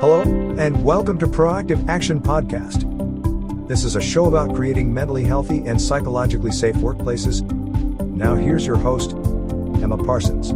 [0.00, 2.88] Hello, and welcome to Proactive Action Podcast.
[3.68, 7.42] This is a show about creating mentally healthy and psychologically safe workplaces.
[8.06, 9.12] Now, here's your host,
[9.82, 10.52] Emma Parsons.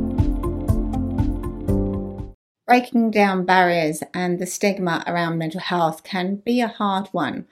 [2.67, 7.47] Breaking down barriers and the stigma around mental health can be a hard one,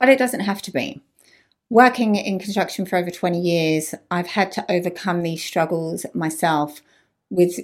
[0.00, 1.00] but it doesn't have to be.
[1.68, 6.82] Working in construction for over 20 years, I've had to overcome these struggles myself
[7.30, 7.60] with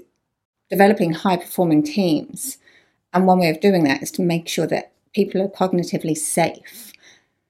[0.71, 2.59] developing high performing teams.
[3.17, 6.93] And one way of doing that is to make sure that people are cognitively safe.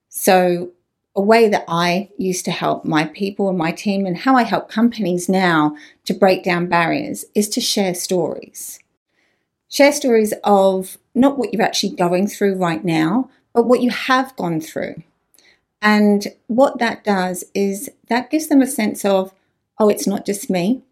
[0.09, 0.71] So,
[1.17, 4.45] a way that I used to help my people and my team, and how I
[4.45, 8.79] help companies now to break down barriers, is to share stories.
[9.69, 14.37] Share stories of not what you're actually going through right now, but what you have
[14.37, 15.03] gone through.
[15.83, 19.35] And what that does is that gives them a sense of,
[19.81, 20.83] oh, it's not just me.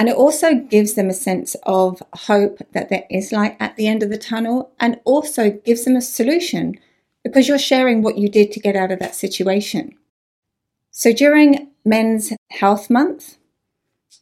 [0.00, 3.86] And it also gives them a sense of hope that there is light at the
[3.86, 6.80] end of the tunnel and also gives them a solution
[7.22, 9.94] because you're sharing what you did to get out of that situation.
[10.90, 13.36] So during Men's Health Month,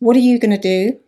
[0.01, 0.99] what are you going to do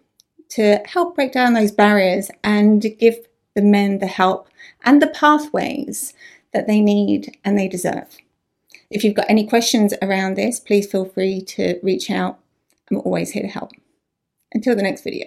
[0.50, 3.16] to help break down those barriers and give
[3.56, 4.46] the men the help
[4.84, 6.14] and the pathways
[6.52, 8.18] that they need and they deserve?
[8.88, 12.38] If you've got any questions around this, please feel free to reach out.
[12.88, 13.72] I'm always here to help.
[14.52, 15.26] Until the next video.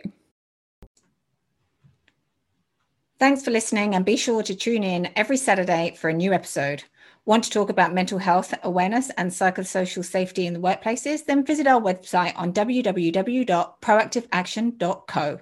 [3.20, 6.84] Thanks for listening and be sure to tune in every Saturday for a new episode.
[7.26, 11.26] Want to talk about mental health awareness and psychosocial safety in the workplaces?
[11.26, 15.40] Then visit our website on www.proactiveaction.co.